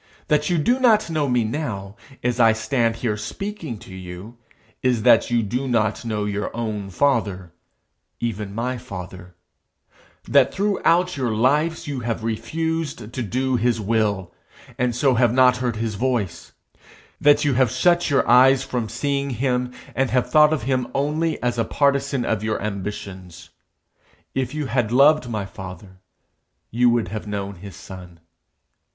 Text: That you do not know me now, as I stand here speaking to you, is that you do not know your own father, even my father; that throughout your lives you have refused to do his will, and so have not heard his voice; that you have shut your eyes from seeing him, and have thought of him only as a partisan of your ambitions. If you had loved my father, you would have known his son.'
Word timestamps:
That 0.29 0.49
you 0.49 0.57
do 0.57 0.79
not 0.79 1.11
know 1.11 1.29
me 1.29 1.43
now, 1.43 1.95
as 2.23 2.39
I 2.39 2.53
stand 2.53 2.95
here 2.95 3.15
speaking 3.15 3.77
to 3.77 3.93
you, 3.93 4.35
is 4.81 5.03
that 5.03 5.29
you 5.29 5.43
do 5.43 5.67
not 5.67 6.03
know 6.03 6.25
your 6.25 6.49
own 6.57 6.89
father, 6.89 7.51
even 8.19 8.55
my 8.55 8.79
father; 8.79 9.35
that 10.27 10.51
throughout 10.51 11.17
your 11.17 11.29
lives 11.35 11.85
you 11.85 11.99
have 11.99 12.23
refused 12.23 13.13
to 13.13 13.21
do 13.21 13.57
his 13.57 13.79
will, 13.79 14.33
and 14.75 14.95
so 14.95 15.13
have 15.13 15.31
not 15.31 15.57
heard 15.57 15.75
his 15.75 15.93
voice; 15.93 16.51
that 17.21 17.45
you 17.45 17.53
have 17.53 17.69
shut 17.69 18.09
your 18.09 18.27
eyes 18.27 18.63
from 18.63 18.89
seeing 18.89 19.29
him, 19.29 19.71
and 19.93 20.09
have 20.09 20.31
thought 20.31 20.51
of 20.51 20.63
him 20.63 20.87
only 20.95 21.39
as 21.43 21.59
a 21.59 21.63
partisan 21.63 22.25
of 22.25 22.43
your 22.43 22.59
ambitions. 22.59 23.51
If 24.33 24.55
you 24.55 24.65
had 24.65 24.91
loved 24.91 25.29
my 25.29 25.45
father, 25.45 25.99
you 26.71 26.89
would 26.89 27.09
have 27.09 27.27
known 27.27 27.57
his 27.57 27.75
son.' 27.75 28.19